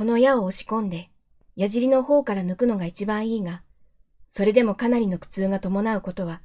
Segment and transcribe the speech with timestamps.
[0.00, 1.10] この矢を押し込んで、
[1.56, 3.62] 矢尻の方から抜くのが一番いいが、
[4.30, 6.40] それでもかなりの苦痛が伴うことは、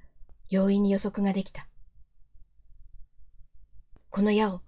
[0.49, 1.69] 容易に予測ができた。
[4.09, 4.59] この矢を、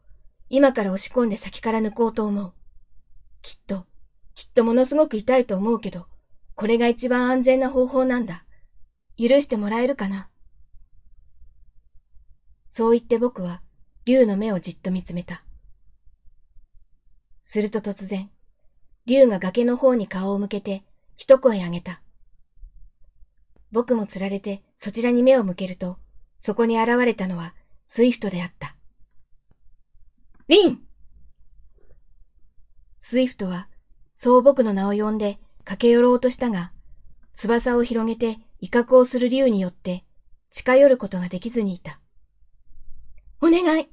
[0.48, 2.54] 今から押し込んで先から抜こうと思う。
[3.42, 3.86] きっと、
[4.34, 6.08] きっとものすごく痛いと思うけど、
[6.56, 8.46] これが一番安全な方法なんだ。
[9.18, 10.30] 許してもらえるかな
[12.70, 13.62] そう言って僕は、
[14.06, 15.44] 竜の目をじっと見つめた。
[17.44, 18.32] すると突然、
[19.08, 20.84] 竜が崖の方に顔を向けて、
[21.16, 22.02] 一声あげた。
[23.72, 25.98] 僕も釣られてそちらに目を向けると、
[26.40, 27.56] そこに現れたのは
[27.88, 28.76] スイフトであった。
[30.50, 30.82] リン
[33.00, 33.70] スイフトは、
[34.14, 36.74] そう僕の名を呼んで駆け寄ろうとしたが、
[37.34, 40.04] 翼を広げて威嚇をする竜によって
[40.52, 42.02] 近寄ることができずにいた。
[43.42, 43.88] お願い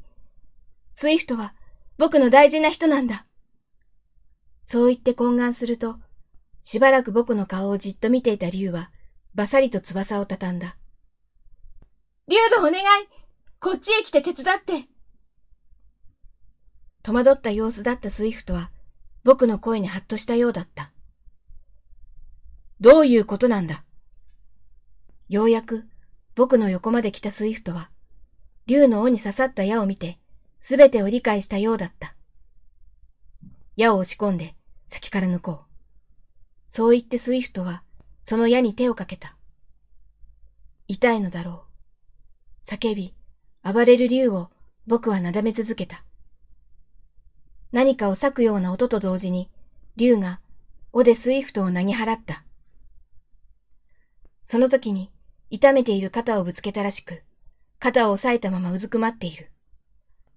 [0.92, 1.54] スイフトは
[1.98, 3.24] 僕の大事な人なんだ。
[4.64, 5.98] そう言って懇願すると、
[6.62, 8.90] しばらく僕の顔をじっと見ていた竜は、
[9.34, 10.76] ばさりと翼を畳んだ。
[12.28, 12.82] 竜ドお願い
[13.60, 14.88] こっちへ来て手伝って
[17.02, 18.70] 戸惑った様子だったスイフトは、
[19.24, 20.90] 僕の声にハッとしたようだった。
[22.80, 23.84] どういうことなんだ？
[25.28, 25.84] ようやく
[26.34, 27.90] 僕の横まで来たスイフトは、
[28.66, 30.18] 竜の尾に刺さった矢を見て、
[30.60, 32.14] すべてを理解したようだった。
[33.76, 34.54] 矢を押し込んで、
[34.86, 35.74] 先から抜こう。
[36.68, 37.82] そう言ってスイフトは、
[38.24, 39.36] その矢に手をかけた。
[40.86, 41.64] 痛いのだろ
[42.64, 42.66] う。
[42.66, 43.14] 叫び、
[43.62, 44.50] 暴れる竜を
[44.86, 46.04] 僕はなだめ続けた。
[47.72, 49.50] 何かを裂くような音と同時に、
[49.96, 50.40] 竜が、
[50.92, 52.44] 尾でスイフトを投げ払った。
[54.44, 55.10] その時に、
[55.50, 57.22] 痛めている肩をぶつけたらしく、
[57.78, 59.50] 肩を押さえたままうずくまっている。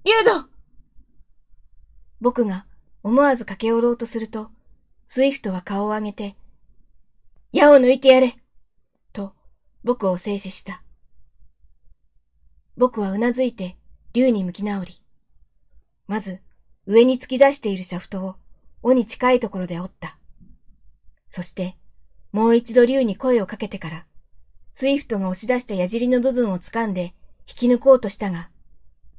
[0.04, 0.48] 竜ド
[2.22, 2.67] 僕が
[3.08, 4.52] 思わず駆け寄ろうとすると、
[5.06, 6.36] スイフトは顔を上げて、
[7.54, 8.36] 矢を抜いてやれ
[9.14, 9.34] と、
[9.86, 10.84] 僕を制止した。
[12.76, 13.78] 僕はうなずいて、
[14.12, 15.02] 竜に向き直り、
[16.08, 16.42] まず、
[16.86, 18.36] 上に突き出しているシャフトを、
[18.84, 20.20] 尾に近いところで折った。
[21.30, 21.78] そして、
[22.34, 24.06] もう一度竜に声をかけてから、
[24.70, 27.14] スイフトが押し出した矢尻の部分を掴んで
[27.48, 28.50] 引き抜こうとしたが、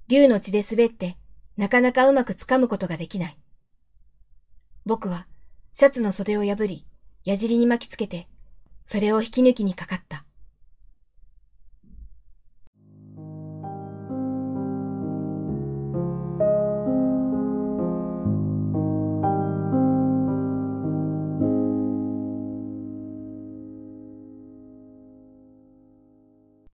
[0.08, 1.16] 竜の血で滑って、
[1.56, 3.38] なかなかうまく掴むことができない。
[4.88, 5.26] 僕は、
[5.74, 6.86] シャツの袖を破り、
[7.22, 8.26] 矢尻に巻きつけて、
[8.82, 10.07] それを引き抜きにかかった。